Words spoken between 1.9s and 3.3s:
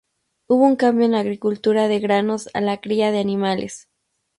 granos a la cría de